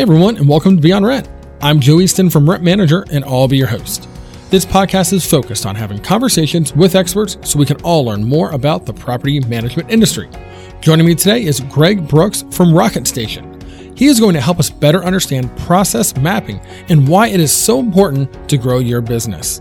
[0.00, 1.28] Hey everyone, and welcome to Beyond Rent.
[1.60, 4.08] I'm Joe Easton from Rent Manager, and I'll be your host.
[4.48, 8.50] This podcast is focused on having conversations with experts so we can all learn more
[8.52, 10.30] about the property management industry.
[10.80, 13.60] Joining me today is Greg Brooks from Rocket Station.
[13.94, 17.78] He is going to help us better understand process mapping and why it is so
[17.78, 19.60] important to grow your business.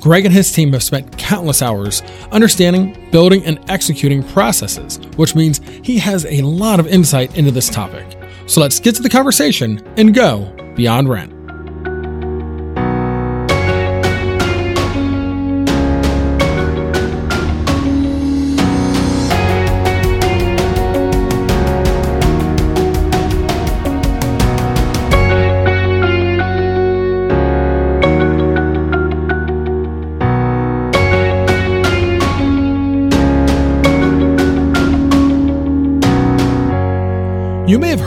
[0.00, 5.62] Greg and his team have spent countless hours understanding, building, and executing processes, which means
[5.82, 8.17] he has a lot of insight into this topic.
[8.48, 11.37] So let's get to the conversation and go beyond rent.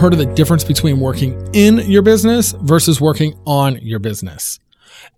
[0.02, 4.60] Heard of the difference between working in your business versus working on your business.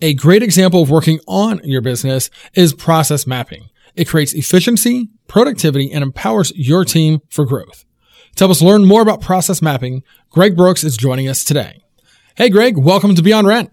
[0.01, 3.69] A great example of working on your business is process mapping.
[3.95, 7.85] It creates efficiency, productivity, and empowers your team for growth.
[8.35, 11.81] To help us learn more about process mapping, Greg Brooks is joining us today.
[12.35, 13.71] Hey, Greg, welcome to Beyond Rent.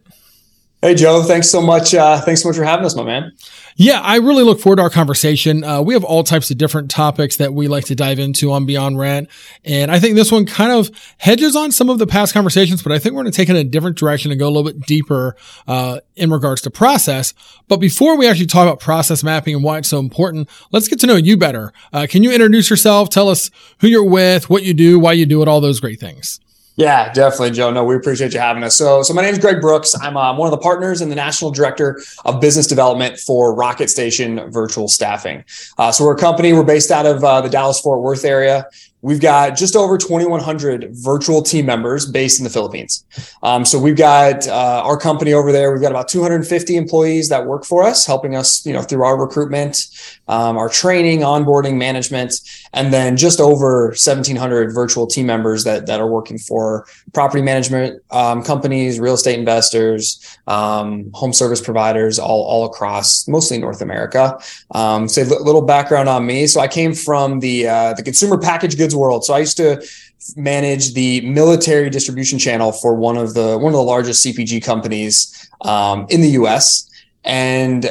[0.82, 1.22] Hey, Joe.
[1.22, 1.94] Thanks so much.
[1.94, 3.32] Uh, thanks so much for having us, my man.
[3.76, 5.62] Yeah, I really look forward to our conversation.
[5.62, 8.64] Uh, we have all types of different topics that we like to dive into on
[8.64, 9.28] Beyond Rent.
[9.62, 12.92] And I think this one kind of hedges on some of the past conversations, but
[12.92, 14.72] I think we're going to take it in a different direction and go a little
[14.72, 15.36] bit deeper
[15.68, 17.34] uh, in regards to process.
[17.68, 20.98] But before we actually talk about process mapping and why it's so important, let's get
[21.00, 21.74] to know you better.
[21.92, 23.10] Uh, can you introduce yourself?
[23.10, 23.50] Tell us
[23.80, 26.40] who you're with, what you do, why you do it, all those great things.
[26.80, 27.70] Yeah, definitely, Joe.
[27.70, 28.74] No, we appreciate you having us.
[28.74, 29.94] So, so my name is Greg Brooks.
[30.00, 33.90] I'm um, one of the partners and the national director of business development for Rocket
[33.90, 35.44] Station Virtual Staffing.
[35.76, 36.54] Uh, so, we're a company.
[36.54, 38.64] We're based out of uh, the Dallas Fort Worth area.
[39.02, 43.04] We've got just over 2,100 virtual team members based in the Philippines.
[43.42, 45.72] Um, so we've got uh, our company over there.
[45.72, 49.18] We've got about 250 employees that work for us, helping us, you know, through our
[49.18, 49.86] recruitment,
[50.28, 52.34] um, our training, onboarding, management,
[52.74, 58.02] and then just over 1,700 virtual team members that that are working for property management
[58.10, 64.38] um, companies, real estate investors, um, home service providers, all all across mostly North America.
[64.72, 66.46] Um, so a little background on me.
[66.46, 69.24] So I came from the uh, the consumer package goods world.
[69.24, 69.82] So I used to
[70.36, 75.48] manage the military distribution channel for one of the one of the largest CPG companies
[75.62, 76.86] um, in the U.S.
[77.22, 77.86] And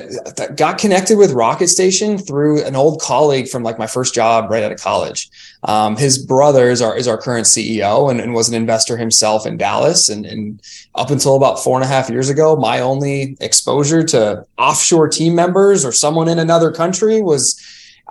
[0.55, 4.63] got connected with Rocket Station through an old colleague from like my first job right
[4.63, 5.29] out of college.
[5.63, 9.45] Um, his brother is our is our current CEO and, and was an investor himself
[9.45, 10.09] in Dallas.
[10.09, 10.59] And, and
[10.95, 15.35] up until about four and a half years ago, my only exposure to offshore team
[15.35, 17.61] members or someone in another country was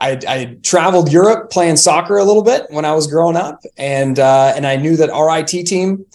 [0.00, 4.19] I, I traveled Europe playing soccer a little bit when I was growing up, and
[4.19, 6.06] uh, and I knew that our IT team,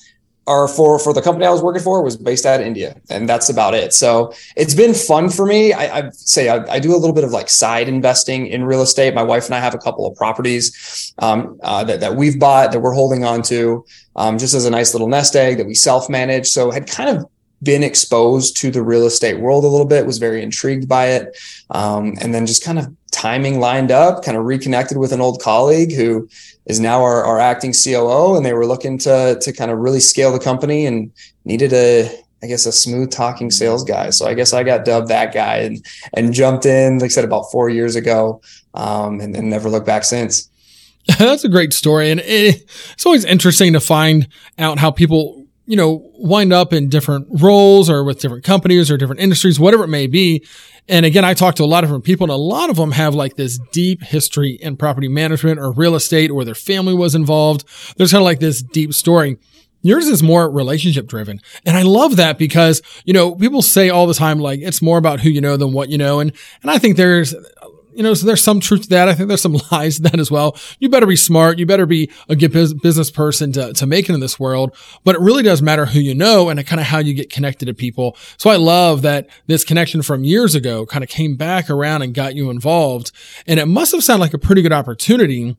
[0.45, 3.27] or for for the company I was working for, was based out of India, and
[3.27, 3.94] that's about it.
[3.94, 5.73] So it's been fun for me.
[5.73, 8.81] I, I say I, I, do a little bit of like side investing in real
[8.81, 9.13] estate.
[9.13, 12.71] My wife and I have a couple of properties um, uh, that that we've bought
[12.71, 15.73] that we're holding on to, um, just as a nice little nest egg that we
[15.73, 16.47] self manage.
[16.47, 17.25] So had kind of
[17.63, 21.38] been exposed to the real estate world a little bit, was very intrigued by it.
[21.69, 25.41] Um, and then just kind of timing lined up, kind of reconnected with an old
[25.41, 26.28] colleague who
[26.66, 28.35] is now our, our acting COO.
[28.35, 31.12] And they were looking to, to kind of really scale the company and
[31.46, 32.09] needed a,
[32.41, 34.09] I guess, a smooth talking sales guy.
[34.09, 37.24] So I guess I got dubbed that guy and, and jumped in, like I said,
[37.24, 38.41] about four years ago
[38.74, 40.50] um, and, and never looked back since.
[41.19, 42.12] That's a great story.
[42.12, 46.90] And it, it's always interesting to find out how people you know, wind up in
[46.90, 50.46] different roles or with different companies or different industries, whatever it may be.
[50.90, 52.91] And again, I talk to a lot of different people and a lot of them
[52.91, 57.16] have like this deep history in property management or real estate or their family was
[57.16, 57.66] involved.
[57.96, 59.38] There's kind of like this deep story.
[59.81, 61.41] Yours is more relationship driven.
[61.66, 64.97] And I love that because, you know, people say all the time, like, it's more
[64.97, 66.22] about who you know than what you know.
[66.22, 66.31] And,
[66.62, 67.35] and I think there's
[67.95, 69.07] you know, so there's some truth to that.
[69.07, 70.57] I think there's some lies to that as well.
[70.80, 71.60] You better be smart.
[71.60, 74.75] You better be a good business person to, to make it in this world.
[75.04, 77.66] But it really does matter who you know and kind of how you get connected
[77.66, 78.18] to people.
[78.38, 82.13] So I love that this connection from years ago kind of came back around and
[82.13, 83.12] got you involved.
[83.48, 85.57] And it must have sounded like a pretty good opportunity.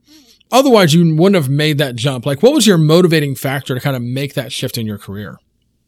[0.53, 2.27] Otherwise, you wouldn't have made that jump.
[2.27, 5.39] Like, what was your motivating factor to kind of make that shift in your career?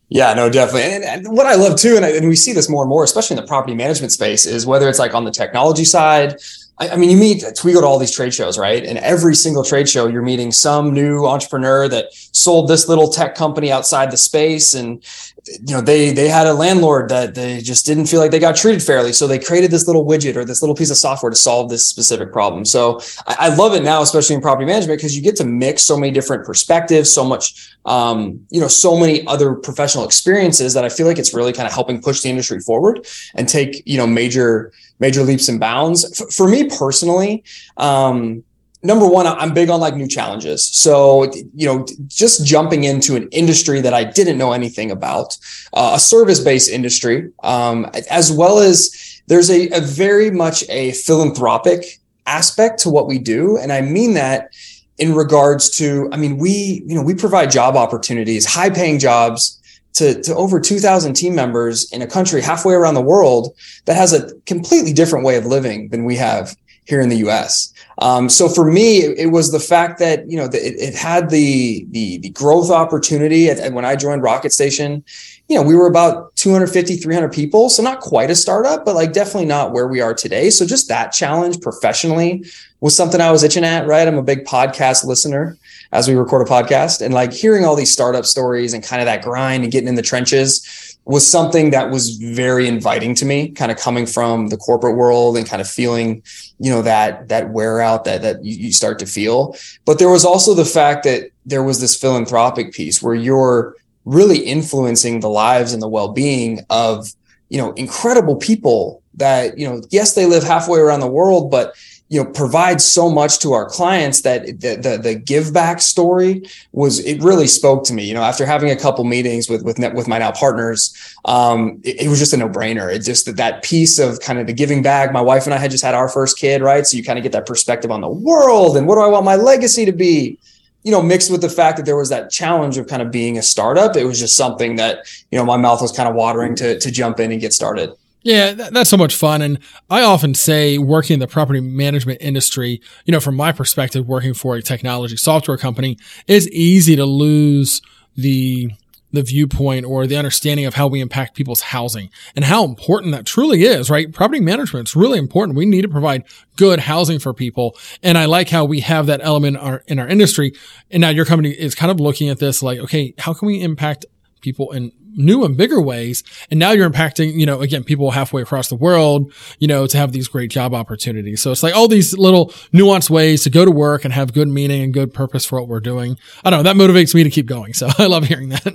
[0.08, 0.82] Yeah, no, definitely.
[0.82, 3.02] And, and what I love too, and, I, and, we see this more and more,
[3.02, 6.36] especially in the property management space, is whether it's like on the technology side.
[6.78, 8.84] I, mean, you meet, we go to all these trade shows, right?
[8.84, 13.34] And every single trade show, you're meeting some new entrepreneur that sold this little tech
[13.34, 14.74] company outside the space.
[14.74, 15.02] And
[15.46, 18.56] you know they they had a landlord that they just didn't feel like they got
[18.56, 19.12] treated fairly.
[19.12, 21.86] So they created this little widget or this little piece of software to solve this
[21.86, 22.64] specific problem.
[22.64, 25.82] So i, I love it now especially in property management because you get to mix
[25.82, 30.84] so many different perspectives so much um, you know so many other professional experiences that
[30.84, 33.96] i feel like it's really kind of helping push the industry forward and take you
[33.96, 36.20] know major major leaps and bounds.
[36.20, 37.44] F- for me personally
[37.76, 38.42] um,
[38.86, 40.66] number one, I'm big on like new challenges.
[40.66, 45.36] So, you know, just jumping into an industry that I didn't know anything about,
[45.72, 50.92] uh, a service based industry, um, as well as there's a, a very much a
[50.92, 53.58] philanthropic aspect to what we do.
[53.58, 54.52] And I mean that
[54.98, 59.60] in regards to, I mean, we, you know, we provide job opportunities, high paying jobs
[59.94, 63.54] to, to over 2000 team members in a country halfway around the world
[63.86, 66.56] that has a completely different way of living than we have
[66.86, 67.72] here in the US.
[67.98, 70.94] Um, so for me, it, it, was the fact that you know the, it, it,
[70.94, 73.48] had the the the growth opportunity.
[73.48, 75.02] And when I joined Rocket Station,
[75.48, 79.12] you know we were about 250, 300 people, so not quite a startup, but like
[79.12, 80.50] definitely not where we are today.
[80.50, 82.44] So just that challenge professionally
[82.80, 83.86] was something I was itching at.
[83.86, 85.56] Right, I'm a big podcast listener
[85.92, 89.06] as we record a podcast, and like hearing all these startup stories and kind of
[89.06, 93.48] that grind and getting in the trenches was something that was very inviting to me,
[93.50, 96.20] kind of coming from the corporate world and kind of feeling,
[96.58, 99.54] you know, that that wear out that that you, start to feel.
[99.84, 104.38] But there was also the fact that there was this philanthropic piece where you're really
[104.38, 107.12] influencing the lives and the well-being of,
[107.50, 111.74] you know, incredible people that, you know, yes, they live halfway around the world, but
[112.08, 116.42] you know provides so much to our clients that the, the, the give back story
[116.72, 118.04] was it really spoke to me.
[118.04, 120.94] You know after having a couple meetings with with with my now partners
[121.24, 122.94] um it, it was just a no-brainer.
[122.94, 125.58] It just that that piece of kind of the giving back my wife and i
[125.58, 126.86] had just had our first kid right?
[126.86, 129.24] So you kind of get that perspective on the world and what do i want
[129.24, 130.38] my legacy to be?
[130.84, 133.38] You know, mixed with the fact that there was that challenge of kind of being
[133.38, 134.98] a startup, it was just something that,
[135.32, 137.90] you know, my mouth was kind of watering to to jump in and get started.
[138.26, 139.40] Yeah, that's so much fun.
[139.40, 144.08] And I often say working in the property management industry, you know, from my perspective,
[144.08, 145.96] working for a technology software company
[146.26, 147.80] is easy to lose
[148.16, 148.72] the
[149.12, 153.24] the viewpoint or the understanding of how we impact people's housing and how important that
[153.26, 154.12] truly is, right?
[154.12, 155.56] Property management is really important.
[155.56, 156.24] We need to provide
[156.56, 157.76] good housing for people.
[158.02, 160.52] And I like how we have that element in our, in our industry.
[160.90, 163.62] And now your company is kind of looking at this like, okay, how can we
[163.62, 164.04] impact
[164.40, 166.22] people in new and bigger ways.
[166.50, 169.96] And now you're impacting, you know, again, people halfway across the world, you know, to
[169.96, 171.42] have these great job opportunities.
[171.42, 174.48] So it's like all these little nuanced ways to go to work and have good
[174.48, 176.18] meaning and good purpose for what we're doing.
[176.44, 176.72] I don't know.
[176.72, 177.72] That motivates me to keep going.
[177.72, 178.74] So I love hearing that.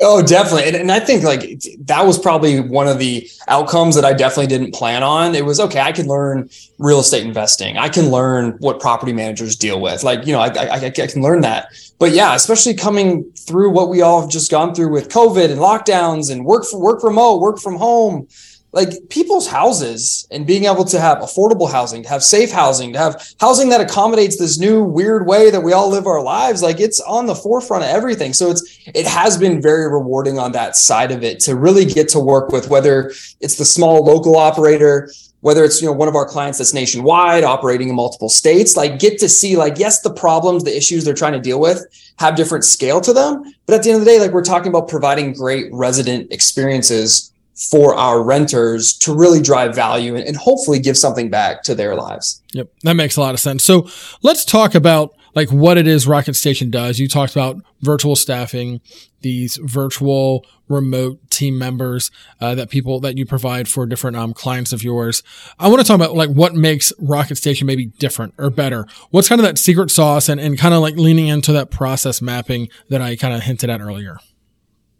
[0.00, 0.64] Oh, definitely.
[0.64, 4.48] And, and I think like that was probably one of the outcomes that I definitely
[4.48, 5.34] didn't plan on.
[5.34, 7.78] It was okay, I can learn real estate investing.
[7.78, 10.02] I can learn what property managers deal with.
[10.04, 11.68] Like, you know, I, I, I can learn that.
[11.98, 15.60] But yeah, especially coming through what we all have just gone through with COVID and
[15.60, 18.28] lockdowns and work for work remote, work from home
[18.76, 22.98] like people's houses and being able to have affordable housing, to have safe housing, to
[22.98, 26.78] have housing that accommodates this new weird way that we all live our lives, like
[26.78, 28.34] it's on the forefront of everything.
[28.34, 32.10] So it's it has been very rewarding on that side of it to really get
[32.10, 36.14] to work with whether it's the small local operator, whether it's you know one of
[36.14, 40.12] our clients that's nationwide operating in multiple states like get to see like yes the
[40.12, 41.82] problems the issues they're trying to deal with
[42.18, 44.68] have different scale to them but at the end of the day like we're talking
[44.68, 50.78] about providing great resident experiences for our renters to really drive value and, and, hopefully
[50.78, 52.42] give something back to their lives.
[52.52, 53.64] Yep, that makes a lot of sense.
[53.64, 53.88] So
[54.22, 56.98] let's talk about like what it is Rocket Station does.
[56.98, 58.80] You talked about virtual staffing,
[59.20, 62.10] these virtual remote team members
[62.40, 65.22] uh, that people that you provide for different um, clients of yours.
[65.58, 68.86] I want to talk about like what makes Rocket Station maybe different or better.
[69.10, 72.20] What's kind of that secret sauce and, and kind of like leaning into that process
[72.20, 74.18] mapping that I kind of hinted at earlier.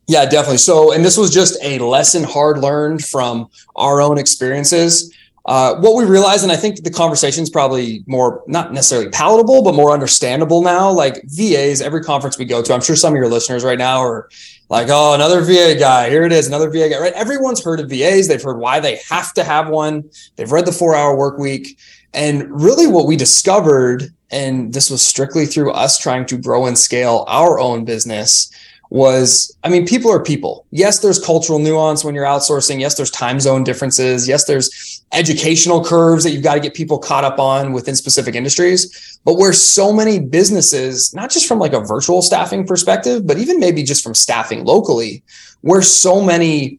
[0.08, 0.58] Yeah, definitely.
[0.58, 5.12] So, and this was just a lesson hard learned from our own experiences.
[5.46, 9.62] Uh, what we realized, and I think the conversation is probably more not necessarily palatable,
[9.62, 10.90] but more understandable now.
[10.90, 14.00] Like VAs, every conference we go to, I'm sure some of your listeners right now
[14.00, 14.28] are
[14.68, 16.10] like, "Oh, another VA guy.
[16.10, 17.12] Here it is, another VA guy." Right?
[17.12, 18.26] Everyone's heard of VAs.
[18.26, 20.10] They've heard why they have to have one.
[20.34, 21.78] They've read the Four Hour Work Week,
[22.12, 26.76] and really, what we discovered, and this was strictly through us trying to grow and
[26.76, 28.50] scale our own business
[28.96, 30.64] was I mean, people are people.
[30.70, 32.80] Yes, there's cultural nuance when you're outsourcing.
[32.80, 34.26] Yes, there's time zone differences.
[34.26, 38.34] Yes, there's educational curves that you've got to get people caught up on within specific
[38.34, 39.20] industries.
[39.24, 43.60] But where so many businesses, not just from like a virtual staffing perspective, but even
[43.60, 45.22] maybe just from staffing locally,
[45.60, 46.78] where so many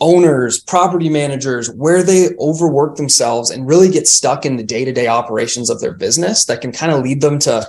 [0.00, 4.92] owners, property managers, where they overwork themselves and really get stuck in the day to
[4.92, 7.68] day operations of their business that can kind of lead them to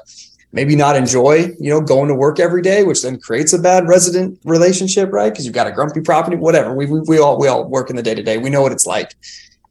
[0.52, 3.88] maybe not enjoy, you know, going to work every day, which then creates a bad
[3.88, 5.30] resident relationship, right?
[5.30, 6.74] Because you've got a grumpy property, whatever.
[6.74, 8.38] We, we, we all we all work in the day to day.
[8.38, 9.16] We know what it's like.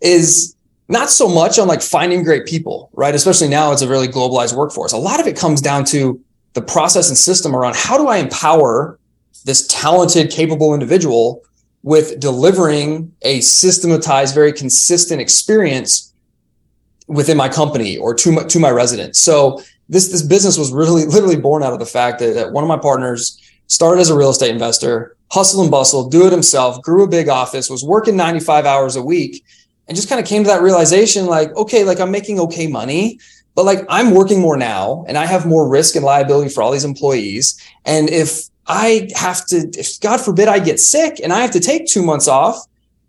[0.01, 0.55] Is
[0.89, 3.15] not so much on like finding great people, right?
[3.15, 4.93] Especially now it's a really globalized workforce.
[4.93, 6.21] A lot of it comes down to
[6.55, 8.99] the process and system around how do I empower
[9.45, 11.43] this talented, capable individual
[11.83, 16.13] with delivering a systematized, very consistent experience
[17.07, 19.19] within my company or to my, to my residents.
[19.19, 22.65] So this this business was really literally born out of the fact that, that one
[22.65, 26.81] of my partners started as a real estate investor, hustle and bustle, do it himself,
[26.83, 29.45] grew a big office, was working 95 hours a week,
[29.87, 33.19] and just kind of came to that realization like, okay, like I'm making okay money,
[33.55, 36.71] but like I'm working more now and I have more risk and liability for all
[36.71, 37.61] these employees.
[37.85, 41.61] And if I have to, if God forbid I get sick and I have to
[41.61, 42.59] take two months off,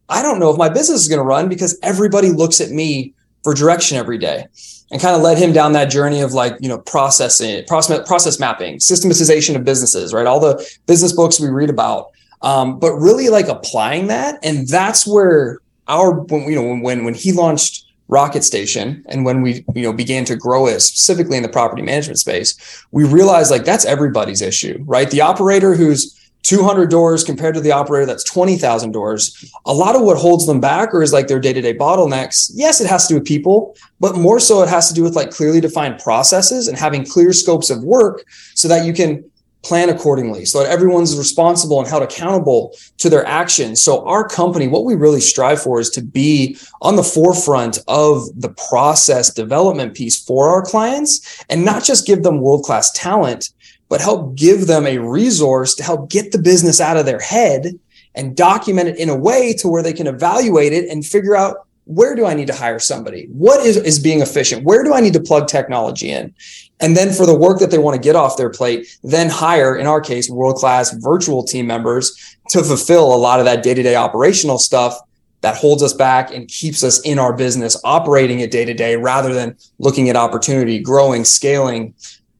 [0.07, 3.13] I don't know if my business is going to run because everybody looks at me
[3.49, 4.45] for direction every day
[4.91, 8.39] and kind of led him down that journey of like, you know, processing, process, process
[8.39, 10.27] mapping, systematization of businesses, right?
[10.27, 12.11] All the business books we read about.
[12.43, 14.37] Um, but really like applying that.
[14.43, 19.41] And that's where our, when, you know, when, when he launched Rocket Station and when
[19.41, 23.49] we, you know, began to grow it specifically in the property management space, we realized
[23.49, 25.09] like that's everybody's issue, right?
[25.09, 29.51] The operator who's 200 doors compared to the operator that's 20,000 doors.
[29.65, 32.51] A lot of what holds them back or is like their day-to-day bottlenecks.
[32.53, 35.15] Yes, it has to do with people, but more so it has to do with
[35.15, 38.23] like clearly defined processes and having clear scopes of work
[38.55, 39.23] so that you can
[39.61, 43.83] plan accordingly so that everyone's responsible and held accountable to their actions.
[43.83, 48.23] So our company, what we really strive for is to be on the forefront of
[48.39, 53.49] the process development piece for our clients and not just give them world-class talent,
[53.89, 57.77] but help give them a resource to help get the business out of their head
[58.15, 61.67] and document it in a way to where they can evaluate it and figure out
[61.85, 63.25] where do I need to hire somebody?
[63.31, 64.63] What is, is being efficient?
[64.63, 66.35] Where do I need to plug technology in?
[66.79, 69.75] And then for the work that they want to get off their plate, then hire,
[69.75, 73.73] in our case, world class virtual team members to fulfill a lot of that day
[73.73, 74.99] to day operational stuff
[75.41, 78.95] that holds us back and keeps us in our business operating it day to day
[78.95, 81.93] rather than looking at opportunity, growing, scaling,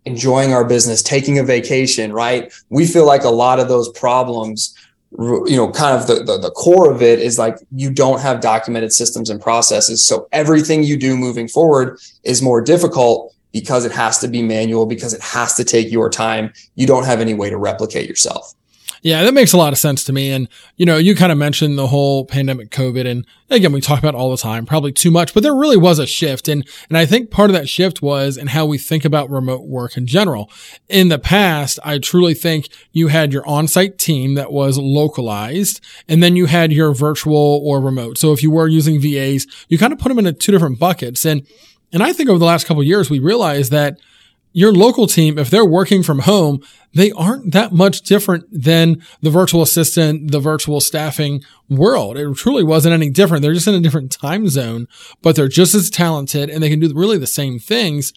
[0.09, 2.51] enjoying our business, taking a vacation, right?
[2.69, 4.75] We feel like a lot of those problems,
[5.11, 8.41] you know, kind of the, the, the, core of it is like you don't have
[8.41, 10.05] documented systems and processes.
[10.05, 14.85] So everything you do moving forward is more difficult because it has to be manual,
[14.85, 16.53] because it has to take your time.
[16.75, 18.53] You don't have any way to replicate yourself.
[19.01, 20.31] Yeah, that makes a lot of sense to me.
[20.31, 23.07] And, you know, you kind of mentioned the whole pandemic COVID.
[23.07, 25.99] And again, we talk about all the time, probably too much, but there really was
[25.99, 26.47] a shift.
[26.47, 29.65] And, and I think part of that shift was in how we think about remote
[29.65, 30.51] work in general.
[30.89, 36.21] In the past, I truly think you had your on-site team that was localized and
[36.21, 38.17] then you had your virtual or remote.
[38.17, 41.25] So if you were using VAs, you kind of put them into two different buckets.
[41.25, 41.47] And,
[41.93, 43.97] and I think over the last couple years, we realized that
[44.51, 46.61] your local team, if they're working from home,
[46.93, 52.17] they aren't that much different than the virtual assistant, the virtual staffing world.
[52.17, 53.43] It truly wasn't any different.
[53.43, 54.87] They're just in a different time zone,
[55.21, 58.11] but they're just as talented and they can do really the same things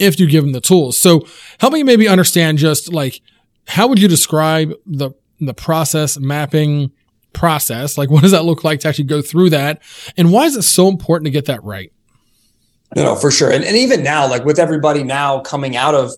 [0.00, 0.98] if you give them the tools.
[0.98, 1.26] So
[1.60, 3.20] help me maybe understand just like,
[3.68, 6.90] how would you describe the, the process mapping
[7.32, 7.96] process?
[7.96, 9.80] Like, what does that look like to actually go through that?
[10.16, 11.91] And why is it so important to get that right?
[12.94, 13.50] No, no, for sure.
[13.50, 16.12] And, and even now, like with everybody now coming out of,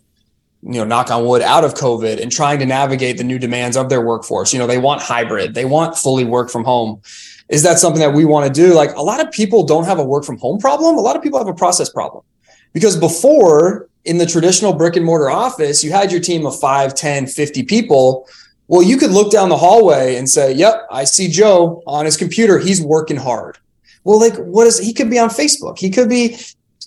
[0.62, 3.76] you know, knock on wood, out of COVID and trying to navigate the new demands
[3.76, 7.00] of their workforce, you know, they want hybrid, they want fully work from home.
[7.48, 8.74] Is that something that we want to do?
[8.74, 10.96] Like a lot of people don't have a work from home problem.
[10.96, 12.24] A lot of people have a process problem
[12.72, 16.94] because before in the traditional brick and mortar office, you had your team of 5,
[16.94, 18.28] 10, 50 people.
[18.66, 22.16] Well, you could look down the hallway and say, yep, I see Joe on his
[22.16, 22.58] computer.
[22.58, 23.58] He's working hard.
[24.04, 25.78] Well, like, what is he could be on Facebook?
[25.78, 26.36] He could be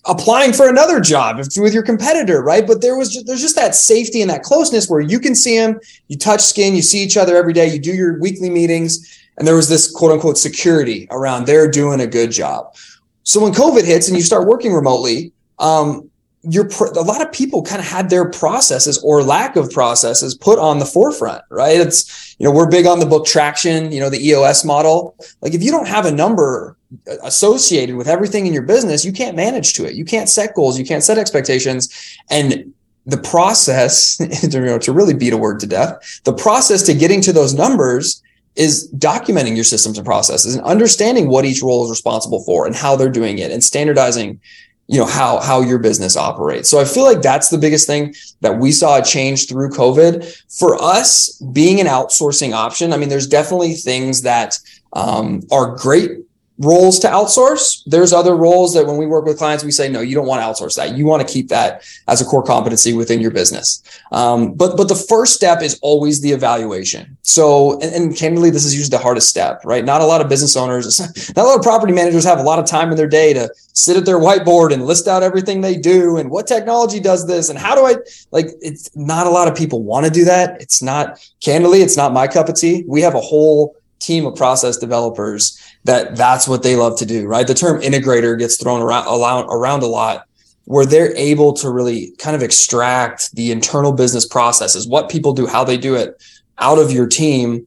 [0.05, 2.65] applying for another job with your competitor, right?
[2.65, 5.57] But there was just, there's just that safety and that closeness where you can see
[5.57, 9.19] them, you touch skin, you see each other every day, you do your weekly meetings,
[9.37, 12.75] and there was this quote unquote security around they're doing a good job.
[13.23, 16.09] So when COVID hits and you start working remotely, um,
[16.43, 20.59] you're a lot of people kind of had their processes or lack of processes put
[20.59, 21.79] on the forefront, right?
[21.79, 25.15] It's you know we're big on the book traction, you know the EOS model.
[25.41, 26.76] Like if you don't have a number
[27.23, 29.95] associated with everything in your business, you can't manage to it.
[29.95, 31.89] You can't set goals, you can't set expectations.
[32.29, 32.73] And
[33.05, 37.21] the process, you know, to really beat a word to death, the process to getting
[37.21, 38.21] to those numbers
[38.55, 42.75] is documenting your systems and processes and understanding what each role is responsible for and
[42.75, 44.39] how they're doing it and standardizing
[44.87, 48.15] you know how how your business operates so i feel like that's the biggest thing
[48.41, 50.25] that we saw a change through covid
[50.57, 54.57] for us being an outsourcing option i mean there's definitely things that
[54.93, 56.11] um, are great
[56.59, 57.83] roles to outsource.
[57.85, 60.41] There's other roles that when we work with clients, we say, no, you don't want
[60.41, 60.97] to outsource that.
[60.97, 63.83] You want to keep that as a core competency within your business.
[64.11, 67.17] Um, but but the first step is always the evaluation.
[67.21, 69.85] So and, and, candidly, this is usually the hardest step, right?
[69.85, 70.99] Not a lot of business owners,
[71.35, 73.49] not a lot of property managers have a lot of time in their day to
[73.73, 77.49] sit at their whiteboard and list out everything they do and what technology does this
[77.49, 77.95] and how do I
[78.31, 80.59] like it's not a lot of people want to do that.
[80.61, 82.83] It's not candidly, it's not my cup of tea.
[82.87, 87.27] We have a whole team of process developers that that's what they love to do,
[87.27, 87.47] right?
[87.47, 90.27] The term integrator gets thrown around, around a lot
[90.65, 95.47] where they're able to really kind of extract the internal business processes, what people do,
[95.47, 96.21] how they do it
[96.57, 97.65] out of your team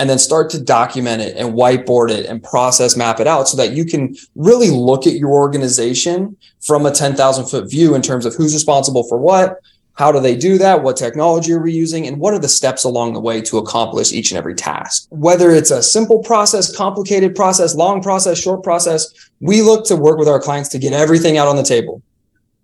[0.00, 3.56] and then start to document it and whiteboard it and process map it out so
[3.56, 8.24] that you can really look at your organization from a 10,000 foot view in terms
[8.24, 9.58] of who's responsible for what,
[9.94, 10.82] how do they do that?
[10.82, 12.06] What technology are we using?
[12.06, 15.06] And what are the steps along the way to accomplish each and every task?
[15.10, 20.18] Whether it's a simple process, complicated process, long process, short process, we look to work
[20.18, 22.02] with our clients to get everything out on the table.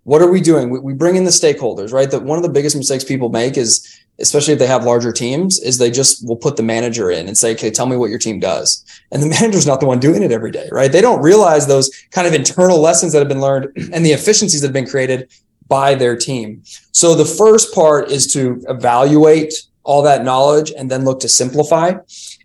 [0.07, 0.69] What are we doing?
[0.69, 2.09] We, bring in the stakeholders, right?
[2.09, 3.85] That one of the biggest mistakes people make is,
[4.19, 7.37] especially if they have larger teams, is they just will put the manager in and
[7.37, 8.85] say, okay, tell me what your team does.
[9.11, 10.89] And the manager's not the one doing it every day, right?
[10.89, 14.61] They don't realize those kind of internal lessons that have been learned and the efficiencies
[14.61, 15.29] that have been created
[15.67, 16.63] by their team.
[16.91, 21.93] So the first part is to evaluate all that knowledge and then look to simplify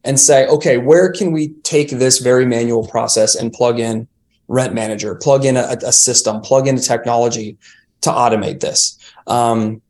[0.04, 4.06] and say, okay, where can we take this very manual process and plug in
[4.48, 7.56] rent manager, plug in a, a system, plug in a technology
[8.02, 8.98] to automate this?
[9.26, 9.82] Um,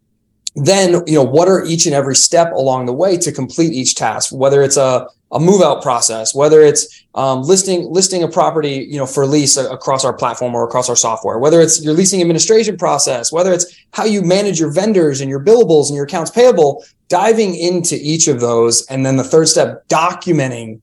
[0.55, 3.95] then, you know, what are each and every step along the way to complete each
[3.95, 8.87] task, whether it's a a move out process, whether it's um, listing listing a property,
[8.91, 12.21] you know, for lease across our platform or across our software, whether it's your leasing
[12.21, 16.31] administration process, whether it's how you manage your vendors and your billables and your accounts
[16.31, 20.81] payable, diving into each of those, and then the third step, documenting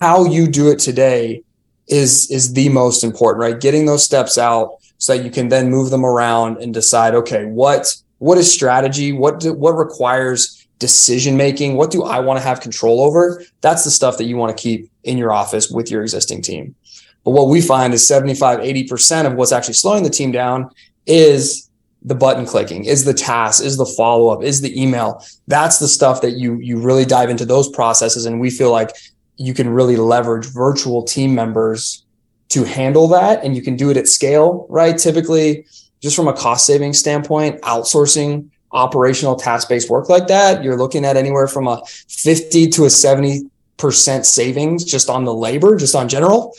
[0.00, 1.42] how you do it today
[1.88, 3.60] is is the most important, right?
[3.60, 7.44] Getting those steps out so that you can then move them around and decide, okay,
[7.44, 9.12] what what is strategy?
[9.12, 13.44] What do, what requires decision making what do i want to have control over?
[13.60, 16.74] That's the stuff that you want to keep in your office with your existing team.
[17.22, 20.70] But what we find is 75 80% of what's actually slowing the team down
[21.06, 21.70] is
[22.02, 25.22] the button clicking is the task is the follow-up is the email.
[25.46, 28.90] That's the stuff that you you really dive into those processes and we feel like
[29.36, 32.04] you can really leverage virtual team members
[32.48, 34.96] to handle that and you can do it at scale right?
[34.96, 35.66] Typically
[36.00, 41.04] just from a cost saving standpoint outsourcing operational task based work like that, you're looking
[41.04, 46.08] at anywhere from a 50 to a 70% savings just on the labor, just on
[46.08, 46.54] general.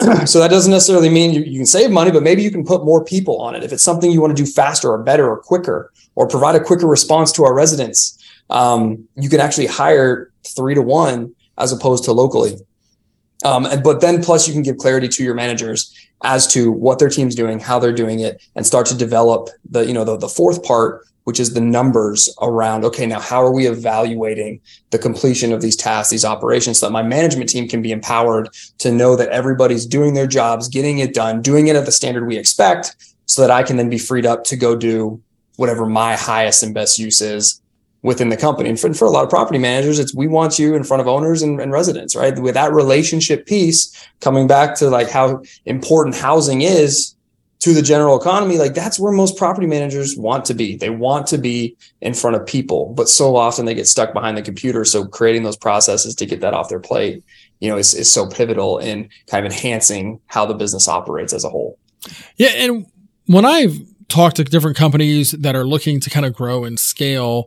[0.24, 2.84] so that doesn't necessarily mean you, you can save money, but maybe you can put
[2.84, 3.62] more people on it.
[3.62, 6.60] If it's something you want to do faster or better or quicker or provide a
[6.60, 8.18] quicker response to our residents,
[8.48, 12.56] um, you can actually hire three to one as opposed to locally.
[13.44, 16.98] Um, and, but then plus you can give clarity to your managers as to what
[16.98, 20.16] their team's doing, how they're doing it, and start to develop the, you know, the,
[20.16, 24.98] the fourth part, which is the numbers around, okay, now how are we evaluating the
[24.98, 28.90] completion of these tasks, these operations so that my management team can be empowered to
[28.90, 32.36] know that everybody's doing their jobs, getting it done, doing it at the standard we
[32.36, 35.22] expect so that I can then be freed up to go do
[35.56, 37.59] whatever my highest and best use is
[38.02, 38.68] within the company.
[38.68, 41.08] And for, for a lot of property managers, it's we want you in front of
[41.08, 42.38] owners and, and, residents, right?
[42.38, 47.14] With that relationship piece coming back to like how important housing is
[47.60, 50.76] to the general economy, like that's where most property managers want to be.
[50.76, 54.38] They want to be in front of people, but so often they get stuck behind
[54.38, 54.82] the computer.
[54.86, 57.22] So creating those processes to get that off their plate,
[57.60, 61.44] you know, is, is so pivotal in kind of enhancing how the business operates as
[61.44, 61.78] a whole.
[62.36, 62.48] Yeah.
[62.48, 62.86] And
[63.26, 67.46] when I've talked to different companies that are looking to kind of grow and scale,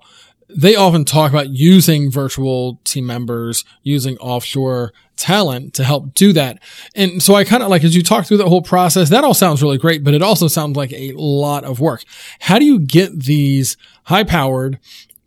[0.55, 6.59] they often talk about using virtual team members, using offshore talent to help do that.
[6.95, 9.33] And so I kind of like, as you talk through the whole process, that all
[9.33, 12.03] sounds really great, but it also sounds like a lot of work.
[12.39, 14.79] How do you get these high powered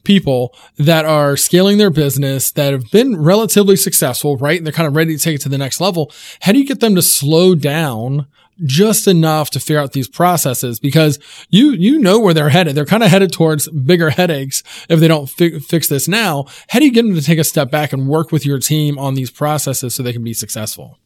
[0.05, 4.57] people that are scaling their business that have been relatively successful, right?
[4.57, 6.13] And they're kind of ready to take it to the next level.
[6.41, 8.27] How do you get them to slow down
[8.65, 11.19] just enough to figure out these processes because
[11.51, 12.75] you you know where they're headed.
[12.75, 16.47] They're kind of headed towards bigger headaches if they don't fi- fix this now.
[16.69, 18.99] How do you get them to take a step back and work with your team
[18.99, 20.99] on these processes so they can be successful?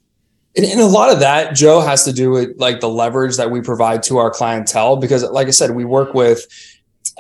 [0.56, 3.50] And, and, a lot of that, Joe, has to do with like the leverage that
[3.50, 4.96] we provide to our clientele.
[4.96, 6.46] Because, like I said, we work with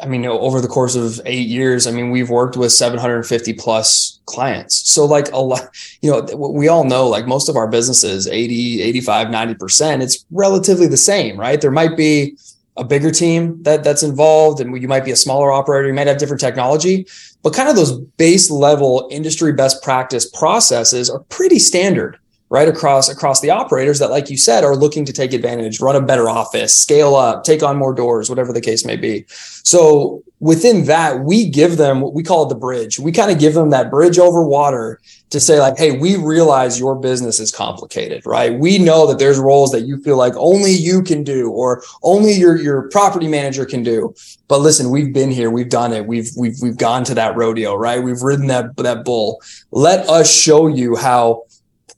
[0.02, 4.20] I mean, over the course of eight years, I mean, we've worked with 750 plus
[4.26, 4.90] clients.
[4.90, 5.68] So like a lot,
[6.02, 10.86] you know, we all know like most of our businesses, 80, 85, 90%, it's relatively
[10.86, 11.60] the same, right?
[11.60, 12.36] There might be
[12.76, 16.06] a bigger team that that's involved and you might be a smaller operator, you might
[16.06, 17.06] have different technology,
[17.42, 22.18] but kind of those base level industry best practice processes are pretty standard
[22.50, 25.96] right across across the operators that like you said are looking to take advantage run
[25.96, 29.24] a better office scale up take on more doors whatever the case may be.
[29.28, 32.98] So within that we give them what we call the bridge.
[32.98, 36.78] We kind of give them that bridge over water to say like hey we realize
[36.78, 38.58] your business is complicated right?
[38.58, 42.32] We know that there's roles that you feel like only you can do or only
[42.32, 44.12] your your property manager can do.
[44.48, 47.76] But listen we've been here we've done it we've we've we've gone to that rodeo
[47.76, 48.02] right?
[48.02, 49.40] We've ridden that that bull.
[49.70, 51.44] Let us show you how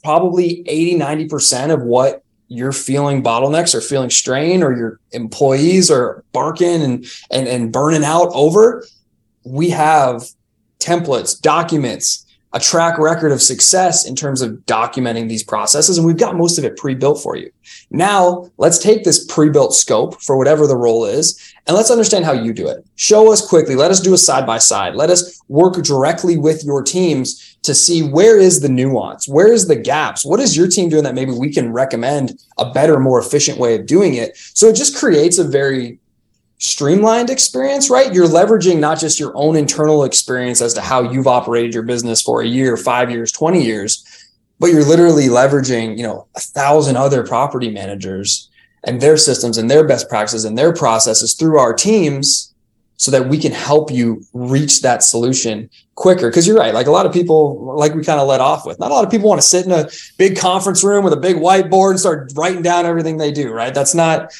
[0.02, 6.22] probably 80, 90% of what you're feeling bottlenecks or feeling strain or your employees are
[6.32, 8.84] barking and, and, and burning out over,
[9.44, 10.24] we have
[10.78, 12.21] templates, documents,
[12.54, 15.96] a track record of success in terms of documenting these processes.
[15.96, 17.50] And we've got most of it pre-built for you.
[17.90, 22.32] Now let's take this pre-built scope for whatever the role is and let's understand how
[22.32, 22.84] you do it.
[22.96, 23.74] Show us quickly.
[23.74, 24.94] Let us do a side by side.
[24.94, 29.28] Let us work directly with your teams to see where is the nuance?
[29.28, 30.24] Where is the gaps?
[30.24, 33.76] What is your team doing that maybe we can recommend a better, more efficient way
[33.76, 34.36] of doing it?
[34.36, 36.00] So it just creates a very
[36.62, 38.14] streamlined experience, right?
[38.14, 42.22] You're leveraging not just your own internal experience as to how you've operated your business
[42.22, 46.96] for a year, five years, 20 years, but you're literally leveraging, you know, a thousand
[46.96, 48.48] other property managers
[48.84, 52.54] and their systems and their best practices and their processes through our teams
[52.96, 56.30] so that we can help you reach that solution quicker.
[56.30, 56.72] Cause you're right.
[56.72, 59.04] Like a lot of people, like we kind of let off with, not a lot
[59.04, 62.00] of people want to sit in a big conference room with a big whiteboard and
[62.00, 63.50] start writing down everything they do.
[63.50, 63.74] Right.
[63.74, 64.32] That's not,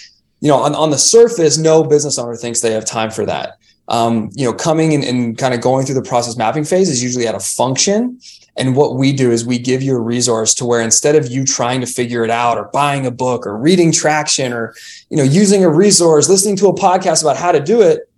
[0.43, 3.57] you know, on, on the surface, no business owner thinks they have time for that.
[3.89, 7.03] Um, you know, coming and, and kind of going through the process mapping phase is
[7.03, 8.21] usually at a function
[8.57, 11.45] and what we do is we give you a resource to where instead of you
[11.45, 14.75] trying to figure it out or buying a book or reading traction or,
[15.09, 18.11] you know, using a resource, listening to a podcast about how to do it,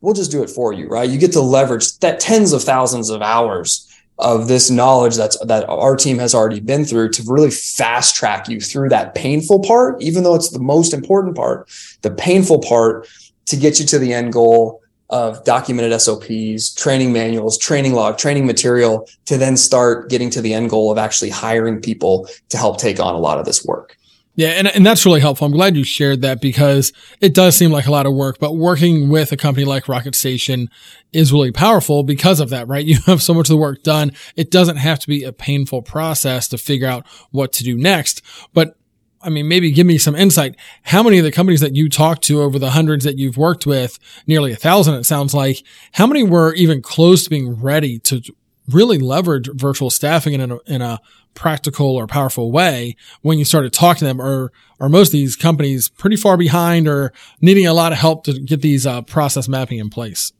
[0.00, 1.10] we'll just do it for you, right?
[1.10, 3.86] You get to leverage that tens of thousands of hours
[4.20, 8.48] of this knowledge that's that our team has already been through to really fast track
[8.48, 11.68] you through that painful part, even though it's the most important part,
[12.02, 13.08] the painful part
[13.46, 14.80] to get you to the end goal
[15.10, 20.54] of documented SOPs, training manuals, training log, training material to then start getting to the
[20.54, 23.96] end goal of actually hiring people to help take on a lot of this work.
[24.40, 25.46] Yeah, and, and that's really helpful.
[25.46, 28.56] I'm glad you shared that because it does seem like a lot of work, but
[28.56, 30.70] working with a company like Rocket Station
[31.12, 32.86] is really powerful because of that, right?
[32.90, 34.12] You have so much of the work done.
[34.36, 38.22] It doesn't have to be a painful process to figure out what to do next.
[38.54, 38.78] But
[39.20, 40.56] I mean, maybe give me some insight.
[40.84, 43.66] How many of the companies that you talked to over the hundreds that you've worked
[43.66, 47.98] with, nearly a thousand, it sounds like, how many were even close to being ready
[47.98, 48.22] to
[48.70, 50.98] really leverage virtual staffing in a, in a
[51.34, 55.36] practical or powerful way when you started talking to them or are most of these
[55.36, 59.48] companies pretty far behind or needing a lot of help to get these uh, process
[59.48, 60.32] mapping in place?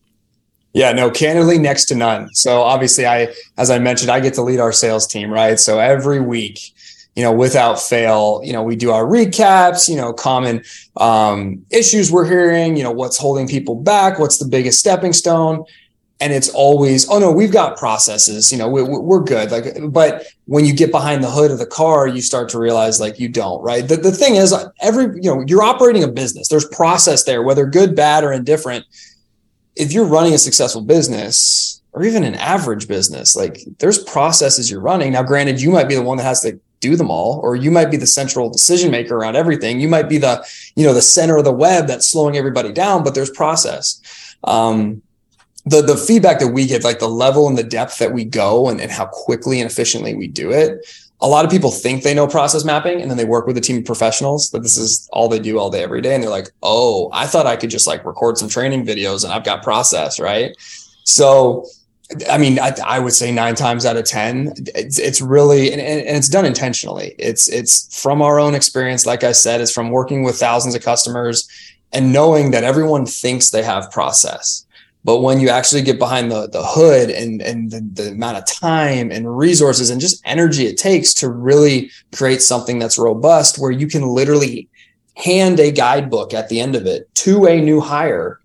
[0.72, 2.33] Yeah, no, candidly, next to none.
[2.33, 5.59] So obviously, I, as I mentioned, I get to lead our sales team, right?
[5.59, 6.61] So every week,
[7.16, 10.62] you know, without fail, you know, we do our recaps, you know, common
[10.96, 15.64] um, issues we're hearing, you know, what's holding people back, what's the biggest stepping stone.
[16.20, 19.50] And it's always, oh no, we've got processes, you know, we, we're good.
[19.50, 23.00] Like, but when you get behind the hood of the car, you start to realize
[23.00, 23.88] like you don't, right?
[23.88, 27.64] The, the thing is, every, you know, you're operating a business, there's process there, whether
[27.64, 28.85] good, bad, or indifferent.
[29.76, 34.80] If you're running a successful business, or even an average business, like there's processes you're
[34.80, 35.12] running.
[35.12, 37.70] Now, granted, you might be the one that has to do them all or you
[37.70, 40.44] might be the central decision maker around everything you might be the
[40.76, 44.00] you know the center of the web that's slowing everybody down but there's process
[44.44, 45.02] um,
[45.70, 48.68] the the feedback that we get like the level and the depth that we go
[48.68, 50.87] and, and how quickly and efficiently we do it
[51.22, 53.61] a lot of people think they know process mapping and then they work with a
[53.61, 56.30] team of professionals that this is all they do all day every day and they're
[56.30, 59.62] like oh i thought i could just like record some training videos and i've got
[59.62, 60.56] process right
[61.04, 61.66] so
[62.28, 65.80] I mean, I, I, would say nine times out of ten, it's, it's really and,
[65.80, 67.14] and, it's done intentionally.
[67.18, 69.06] It's it's from our own experience.
[69.06, 71.48] Like I said, it's from working with thousands of customers
[71.92, 74.66] and knowing that everyone thinks they have process,
[75.04, 78.46] but when you actually get behind the the hood and and the, the amount of
[78.46, 83.70] time and resources and just energy it takes to really create something that's robust, where
[83.70, 84.68] you can literally
[85.16, 88.40] hand a guidebook at the end of it to a new hire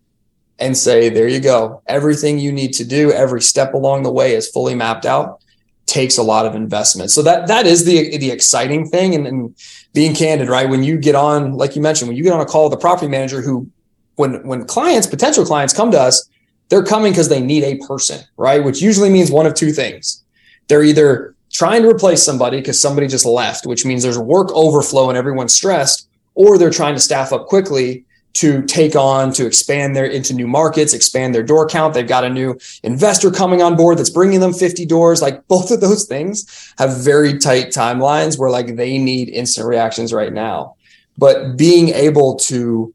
[0.60, 1.82] and say, there you go.
[1.88, 5.41] Everything you need to do, every step along the way is fully mapped out.
[5.86, 7.12] Takes a lot of investment.
[7.12, 9.13] So that that is the the exciting thing.
[9.13, 9.56] And, and
[9.94, 10.70] being candid, right?
[10.70, 12.82] When you get on, like you mentioned, when you get on a call with a
[12.82, 13.70] property manager who
[14.15, 16.28] when when clients, potential clients come to us,
[16.69, 18.63] they're coming because they need a person, right?
[18.63, 20.23] Which usually means one of two things.
[20.67, 25.10] They're either trying to replace somebody because somebody just left, which means there's work overflow
[25.10, 29.95] and everyone's stressed, or they're trying to staff up quickly to take on to expand
[29.95, 31.93] their into new markets, expand their door count.
[31.93, 35.21] They've got a new investor coming on board that's bringing them 50 doors.
[35.21, 40.12] Like both of those things have very tight timelines where like they need instant reactions
[40.12, 40.75] right now.
[41.17, 42.93] But being able to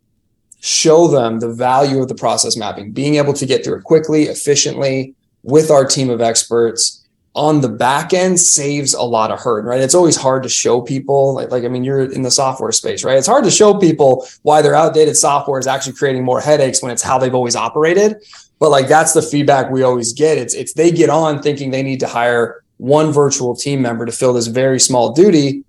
[0.60, 4.24] show them the value of the process mapping, being able to get through it quickly,
[4.24, 7.00] efficiently with our team of experts
[7.34, 9.80] on the back end saves a lot of hurt, right?
[9.80, 13.04] It's always hard to show people, like, like, I mean, you're in the software space,
[13.04, 13.16] right?
[13.16, 16.90] It's hard to show people why their outdated software is actually creating more headaches when
[16.90, 18.16] it's how they've always operated.
[18.58, 20.38] But like that's the feedback we always get.
[20.38, 24.12] It's it's they get on thinking they need to hire one virtual team member to
[24.12, 25.64] fill this very small duty.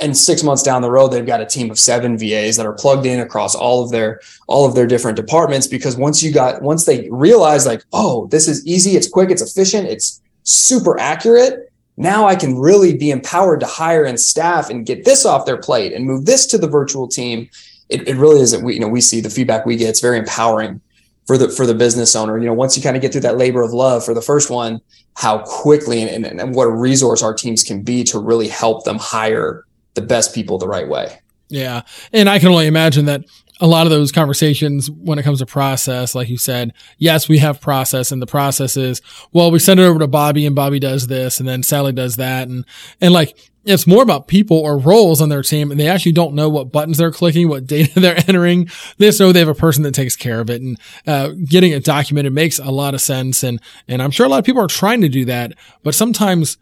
[0.00, 2.72] And six months down the road, they've got a team of seven VAs that are
[2.72, 5.66] plugged in across all of their all of their different departments.
[5.66, 9.42] Because once you got once they realize like, oh, this is easy, it's quick, it's
[9.42, 11.70] efficient, it's super accurate.
[11.96, 15.58] Now I can really be empowered to hire and staff and get this off their
[15.58, 17.50] plate and move this to the virtual team.
[17.90, 18.56] It, it really is.
[18.56, 19.90] We you know we see the feedback we get.
[19.90, 20.80] It's very empowering
[21.26, 22.38] for the for the business owner.
[22.38, 24.50] You know, once you kind of get through that labor of love for the first
[24.50, 24.80] one,
[25.14, 28.84] how quickly and, and, and what a resource our teams can be to really help
[28.84, 31.20] them hire the best people the right way.
[31.48, 31.82] Yeah.
[32.12, 33.24] And I can only imagine that
[33.60, 37.38] a lot of those conversations when it comes to process, like you said, yes, we
[37.38, 40.78] have process and the process is, well, we send it over to Bobby and Bobby
[40.78, 42.48] does this and then Sally does that.
[42.48, 42.64] And,
[43.00, 46.34] and like, it's more about people or roles on their team and they actually don't
[46.34, 48.70] know what buttons they're clicking, what data they're entering.
[48.96, 51.84] They know they have a person that takes care of it and, uh, getting it
[51.84, 53.42] documented makes a lot of sense.
[53.42, 56.56] And, and I'm sure a lot of people are trying to do that, but sometimes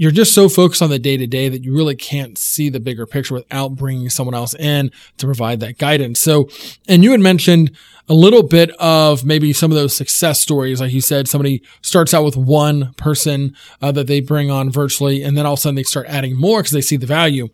[0.00, 2.80] you're just so focused on the day to day that you really can't see the
[2.80, 6.18] bigger picture without bringing someone else in to provide that guidance.
[6.18, 6.48] So,
[6.88, 7.76] and you had mentioned
[8.10, 10.80] a little bit of maybe some of those success stories.
[10.80, 15.22] Like you said, somebody starts out with one person uh, that they bring on virtually,
[15.22, 17.50] and then all of a sudden they start adding more because they see the value.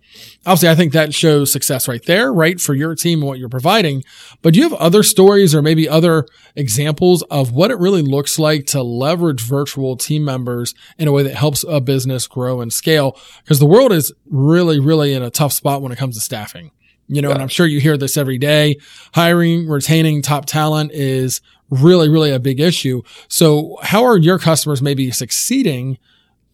[0.46, 2.58] Obviously, I think that shows success right there, right?
[2.58, 4.02] For your team and what you're providing.
[4.40, 8.38] But do you have other stories or maybe other examples of what it really looks
[8.38, 12.72] like to leverage virtual team members in a way that helps a business grow and
[12.72, 13.14] scale?
[13.44, 16.70] Because the world is really, really in a tough spot when it comes to staffing.
[17.08, 17.34] You know, yeah.
[17.34, 18.76] and I'm sure you hear this every day.
[19.14, 21.40] Hiring, retaining top talent is
[21.70, 23.02] really, really a big issue.
[23.28, 25.98] So how are your customers maybe succeeding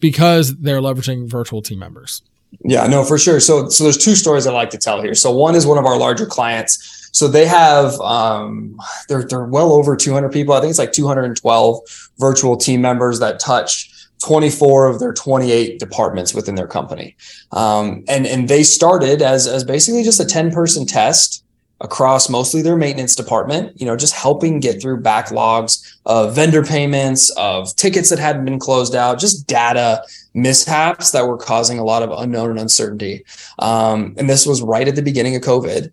[0.00, 2.22] because they're leveraging virtual team members?
[2.64, 3.40] Yeah, no, for sure.
[3.40, 5.14] So, so there's two stories I like to tell here.
[5.14, 7.08] So one is one of our larger clients.
[7.12, 10.54] So they have, um, they're, they're well over 200 people.
[10.54, 13.91] I think it's like 212 virtual team members that touch
[14.22, 17.16] 24 of their 28 departments within their company.
[17.52, 21.44] Um, and, and they started as, as basically just a 10 person test
[21.82, 27.30] across mostly their maintenance department, you know, just helping get through backlogs of vendor payments,
[27.36, 32.04] of tickets that hadn't been closed out, just data mishaps that were causing a lot
[32.04, 33.24] of unknown and uncertainty.
[33.58, 35.90] Um, and this was right at the beginning of COVID.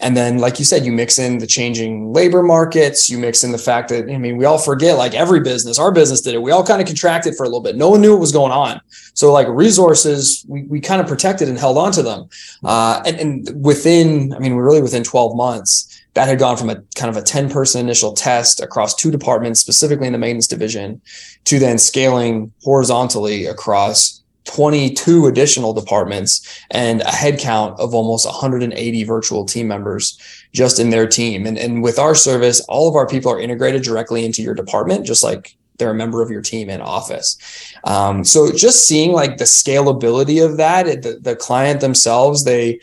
[0.00, 3.10] And then, like you said, you mix in the changing labor markets.
[3.10, 5.90] You mix in the fact that, I mean, we all forget like every business, our
[5.90, 6.42] business did it.
[6.42, 7.76] We all kind of contracted for a little bit.
[7.76, 8.80] No one knew what was going on.
[9.14, 12.28] So, like resources, we, we kind of protected and held on to them.
[12.62, 16.68] Uh, and, and within, I mean, we're really within 12 months, that had gone from
[16.68, 20.48] a kind of a 10 person initial test across two departments, specifically in the maintenance
[20.48, 21.00] division,
[21.44, 24.17] to then scaling horizontally across
[24.48, 30.18] 22 additional departments and a headcount of almost 180 virtual team members
[30.54, 31.46] just in their team.
[31.46, 35.04] And, and with our service, all of our people are integrated directly into your department,
[35.04, 37.36] just like they're a member of your team in office.
[37.84, 42.80] Um, so just seeing like the scalability of that, the, the client themselves, they,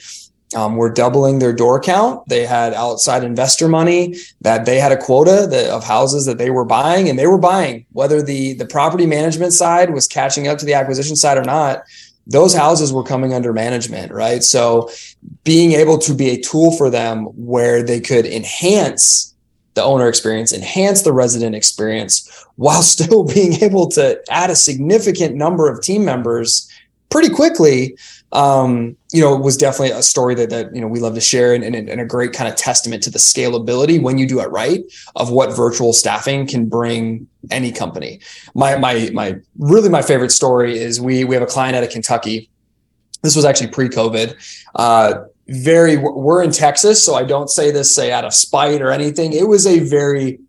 [0.55, 2.27] um, were doubling their door count.
[2.29, 6.49] They had outside investor money that they had a quota that, of houses that they
[6.49, 10.57] were buying, and they were buying whether the the property management side was catching up
[10.59, 11.83] to the acquisition side or not.
[12.27, 14.41] Those houses were coming under management, right?
[14.41, 14.89] So
[15.43, 19.35] being able to be a tool for them where they could enhance
[19.75, 25.35] the owner experience, enhance the resident experience, while still being able to add a significant
[25.35, 26.67] number of team members
[27.09, 27.95] pretty quickly
[28.31, 31.21] um, you know, it was definitely a story that, that, you know, we love to
[31.21, 34.41] share and, and, and, a great kind of testament to the scalability when you do
[34.41, 34.83] it right
[35.15, 38.19] of what virtual staffing can bring any company.
[38.53, 41.91] My, my, my, really my favorite story is we, we have a client out of
[41.91, 42.49] Kentucky.
[43.21, 44.35] This was actually pre-COVID.
[44.75, 48.91] Uh, very, we're in Texas, so I don't say this, say out of spite or
[48.91, 49.31] anything.
[49.31, 50.39] It was a very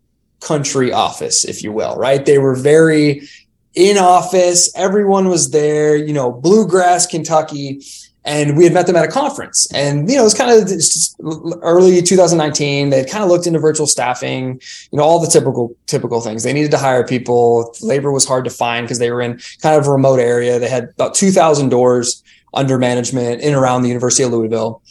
[0.40, 2.24] country office, if you will, right?
[2.24, 3.28] They were very,
[3.76, 4.72] in office.
[4.74, 7.82] Everyone was there, you know, Bluegrass, Kentucky.
[8.24, 9.72] And we had met them at a conference.
[9.72, 12.90] And, you know, it was kind of early 2019.
[12.90, 14.60] They kind of looked into virtual staffing,
[14.90, 16.42] you know, all the typical, typical things.
[16.42, 17.72] They needed to hire people.
[17.82, 20.58] Labor was hard to find because they were in kind of a remote area.
[20.58, 24.82] They had about 2,000 doors under management in around the University of Louisville.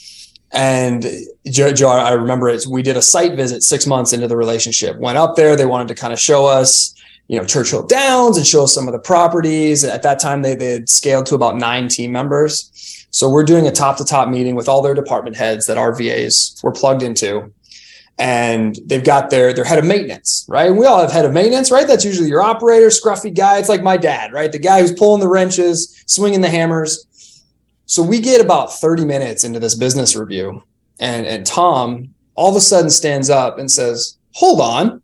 [0.54, 1.06] And
[1.48, 2.66] Joe, Joe, I remember it.
[2.66, 4.98] We did a site visit six months into the relationship.
[4.98, 5.58] Went up there.
[5.58, 6.96] They wanted to kind of show us,
[7.28, 9.84] you know, Churchill Downs and show us some of the properties.
[9.84, 13.08] At that time, they, they had scaled to about nine team members.
[13.12, 15.94] So we're doing a top to top meeting with all their department heads that our
[15.96, 17.52] VAs were plugged into.
[18.18, 20.68] And they've got their their head of maintenance, right?
[20.68, 21.86] And we all have head of maintenance, right?
[21.86, 23.58] That's usually your operator, scruffy guy.
[23.58, 24.52] It's like my dad, right?
[24.52, 27.06] The guy who's pulling the wrenches, swinging the hammers
[27.88, 30.64] so we get about 30 minutes into this business review,
[31.00, 35.02] and, and Tom all of a sudden stands up and says, Hold on.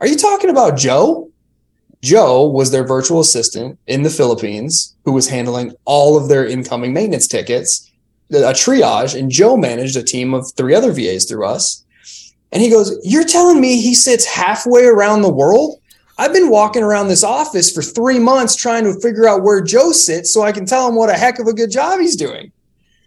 [0.00, 1.30] Are you talking about Joe?
[2.02, 6.92] Joe was their virtual assistant in the Philippines who was handling all of their incoming
[6.92, 7.90] maintenance tickets,
[8.30, 11.84] a triage, and Joe managed a team of three other VAs through us.
[12.52, 15.80] And he goes, You're telling me he sits halfway around the world
[16.18, 19.92] I've been walking around this office for three months trying to figure out where Joe
[19.92, 22.52] sits so I can tell him what a heck of a good job he's doing.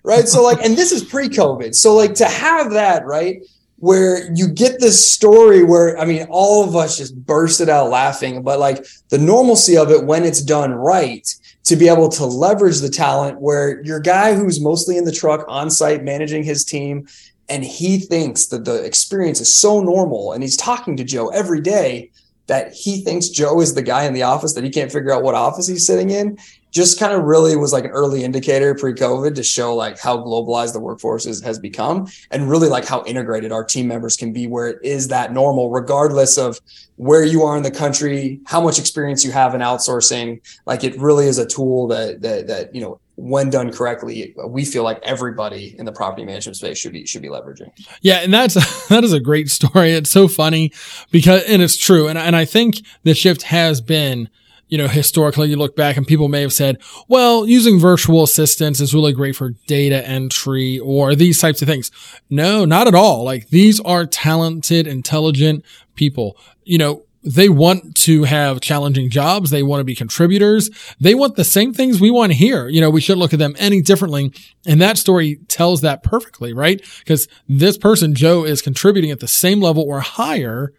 [0.04, 0.28] Right.
[0.28, 1.76] So, like, and this is pre COVID.
[1.76, 3.42] So, like, to have that, right,
[3.80, 8.44] where you get this story where, I mean, all of us just bursted out laughing,
[8.44, 11.28] but like the normalcy of it when it's done right
[11.64, 15.46] to be able to leverage the talent where your guy who's mostly in the truck
[15.48, 17.08] on site managing his team
[17.48, 21.62] and he thinks that the experience is so normal and he's talking to Joe every
[21.62, 22.12] day
[22.48, 25.24] that he thinks Joe is the guy in the office that he can't figure out
[25.24, 26.38] what office he's sitting in
[26.72, 30.74] just kind of really was like an early indicator pre-COVID to show like how globalized
[30.74, 34.48] the workforce is, has become and really like how integrated our team members can be
[34.48, 36.60] where it is that normal, regardless of
[36.98, 40.40] where you are in the country, how much experience you have in outsourcing.
[40.66, 44.64] Like it really is a tool that, that, that, you know, when done correctly, we
[44.64, 47.70] feel like everybody in the property management space should be should be leveraging.
[48.02, 49.92] Yeah, and that's that is a great story.
[49.92, 50.72] It's so funny
[51.12, 52.08] because and it's true.
[52.08, 54.30] And and I think the shift has been
[54.70, 56.78] you know, historically you look back and people may have said,
[57.08, 61.92] well, using virtual assistants is really great for data entry or these types of things.
[62.30, 63.24] No, not at all.
[63.24, 66.38] Like these are talented, intelligent people.
[66.64, 69.50] You know, they want to have challenging jobs.
[69.50, 70.70] They want to be contributors.
[71.00, 72.70] They want the same things we want here.
[72.70, 74.32] You know, we shouldn't look at them any differently.
[74.66, 76.82] And that story tells that perfectly, right?
[77.00, 80.74] Because this person, Joe, is contributing at the same level or higher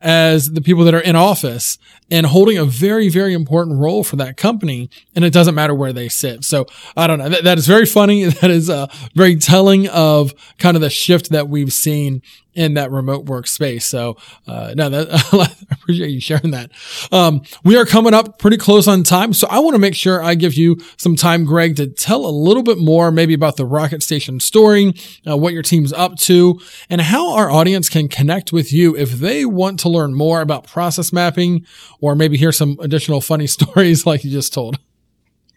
[0.00, 1.78] as the people that are in office
[2.14, 4.88] and holding a very, very important role for that company.
[5.16, 6.44] And it doesn't matter where they sit.
[6.44, 6.64] So
[6.96, 7.28] I don't know.
[7.28, 8.24] that, that is very funny.
[8.44, 12.20] That is uh, very telling of kind of the shift that we've seen
[12.54, 13.82] in that remote workspace.
[13.82, 16.70] So, uh, no, that, I appreciate you sharing that.
[17.10, 19.32] Um, we are coming up pretty close on time.
[19.32, 22.30] So I want to make sure I give you some time, Greg, to tell a
[22.30, 24.94] little bit more maybe about the Rocket Station story,
[25.28, 29.12] uh, what your team's up to, and how our audience can connect with you if
[29.12, 31.66] they want to learn more about process mapping
[32.04, 34.78] or maybe hear some additional funny stories like you just told.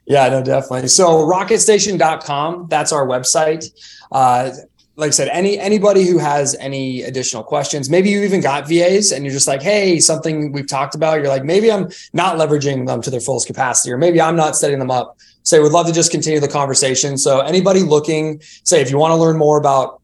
[0.05, 0.87] Yeah, no, definitely.
[0.87, 3.69] So rocketstation.com, that's our website.
[4.09, 4.51] Uh,
[4.95, 9.11] like I said, any anybody who has any additional questions, maybe you even got VAs
[9.11, 11.19] and you're just like, hey, something we've talked about.
[11.19, 14.55] You're like, maybe I'm not leveraging them to their fullest capacity, or maybe I'm not
[14.55, 15.17] setting them up.
[15.43, 17.17] Say, would love to just continue the conversation.
[17.17, 20.01] So anybody looking, say, if you want to learn more about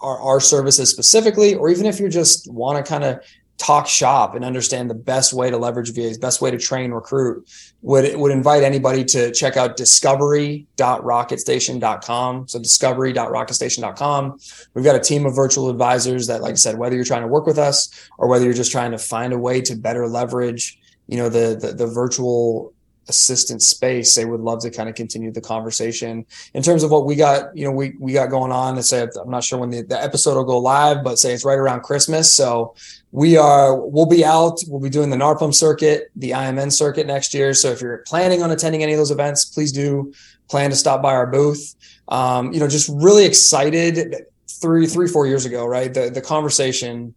[0.00, 3.20] our, our services specifically, or even if you just want to kind of
[3.64, 7.48] talk shop and understand the best way to leverage VAs, best way to train, recruit,
[7.80, 12.48] would would invite anybody to check out discovery.rocketstation.com.
[12.48, 14.38] So discovery.rocketstation.com.
[14.74, 17.28] We've got a team of virtual advisors that, like I said, whether you're trying to
[17.28, 20.78] work with us or whether you're just trying to find a way to better leverage,
[21.06, 22.74] you know, the the, the virtual
[23.08, 26.24] assistant space they would love to kind of continue the conversation.
[26.54, 29.02] In terms of what we got you know we we got going on and say
[29.02, 31.82] i'm not sure when the, the episode will go live but say it's right around
[31.82, 32.32] christmas.
[32.32, 32.74] So
[33.12, 37.34] we are we'll be out we'll be doing the NARPM circuit the IMN circuit next
[37.34, 37.54] year.
[37.54, 40.12] So if you're planning on attending any of those events please do
[40.48, 41.74] plan to stop by our booth.
[42.08, 45.92] Um, you know just really excited three three four years ago right?
[45.92, 47.14] The the conversation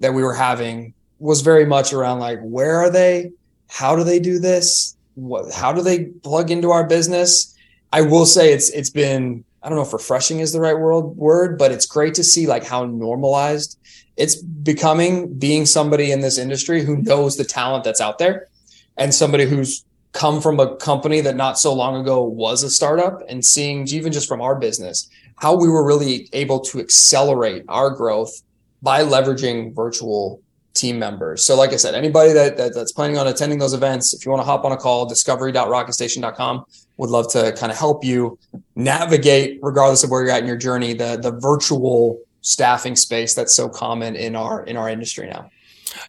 [0.00, 3.32] that we were having was very much around like where are they?
[3.68, 7.56] How do they do this what, how do they plug into our business?
[7.92, 11.00] I will say it's it's been I don't know if refreshing is the right word
[11.00, 13.78] word, but it's great to see like how normalized
[14.16, 18.48] it's becoming being somebody in this industry who knows the talent that's out there
[18.96, 23.22] and somebody who's come from a company that not so long ago was a startup
[23.28, 27.90] and seeing even just from our business how we were really able to accelerate our
[27.90, 28.42] growth
[28.82, 30.41] by leveraging virtual
[30.82, 31.46] team members.
[31.46, 34.32] So, like I said, anybody that, that, that's planning on attending those events, if you
[34.32, 36.64] want to hop on a call, discovery.rocketstation.com
[36.96, 38.38] would love to kind of help you
[38.74, 43.54] navigate, regardless of where you're at in your journey, the the virtual staffing space that's
[43.54, 45.48] so common in our in our industry now.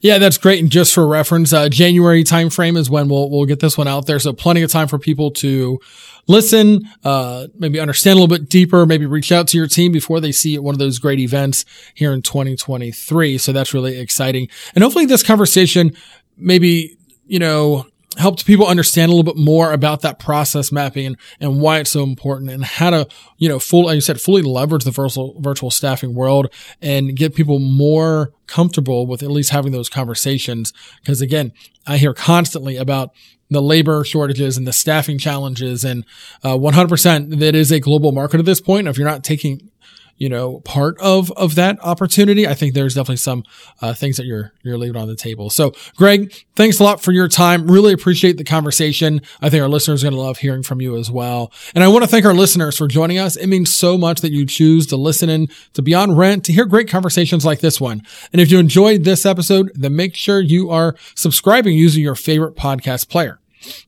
[0.01, 0.59] Yeah, that's great.
[0.59, 4.07] And just for reference, uh, January timeframe is when we'll we'll get this one out
[4.07, 4.19] there.
[4.19, 5.79] So plenty of time for people to
[6.27, 10.19] listen, uh, maybe understand a little bit deeper, maybe reach out to your team before
[10.19, 13.37] they see one of those great events here in 2023.
[13.37, 14.47] So that's really exciting.
[14.75, 15.95] And hopefully this conversation
[16.37, 17.85] maybe, you know,
[18.17, 21.89] helped people understand a little bit more about that process mapping and, and why it's
[21.89, 23.07] so important and how to,
[23.37, 27.33] you know, full, like you said, fully leverage the virtual, virtual staffing world and get
[27.33, 30.73] people more comfortable with at least having those conversations.
[31.05, 31.51] Cause again,
[31.87, 33.11] I hear constantly about
[33.53, 36.05] the labor shortages and the staffing challenges and
[36.43, 38.87] uh, 100% that is a global market at this point.
[38.87, 39.71] If you're not taking
[40.17, 42.47] you know, part of, of that opportunity.
[42.47, 43.43] I think there's definitely some,
[43.81, 45.49] uh, things that you're, you're leaving on the table.
[45.49, 47.69] So Greg, thanks a lot for your time.
[47.69, 49.21] Really appreciate the conversation.
[49.41, 51.51] I think our listeners are going to love hearing from you as well.
[51.73, 53.35] And I want to thank our listeners for joining us.
[53.35, 56.65] It means so much that you choose to listen in to Beyond Rent to hear
[56.65, 58.01] great conversations like this one.
[58.31, 62.55] And if you enjoyed this episode, then make sure you are subscribing using your favorite
[62.55, 63.39] podcast player.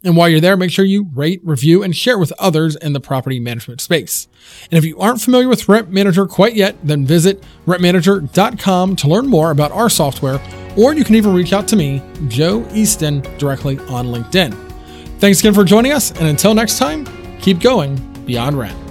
[0.03, 2.99] And while you're there, make sure you rate, review, and share with others in the
[2.99, 4.27] property management space.
[4.71, 9.27] And if you aren't familiar with Rent Manager quite yet, then visit rentmanager.com to learn
[9.27, 10.39] more about our software,
[10.77, 14.53] or you can even reach out to me, Joe Easton, directly on LinkedIn.
[15.19, 17.05] Thanks again for joining us, and until next time,
[17.39, 17.95] keep going
[18.25, 18.84] beyond rent.